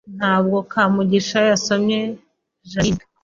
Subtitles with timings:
[0.17, 1.99] Ntabwo Kamugisha yasomye
[2.69, 3.03] Jeaninne